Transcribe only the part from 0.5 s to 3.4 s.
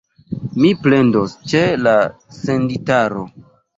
Mi plendos ĉe la senditaro.